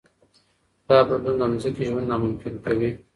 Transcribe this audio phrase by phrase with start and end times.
[0.87, 2.89] دا بدلون د ځمکې ژوند ناممکن کوي.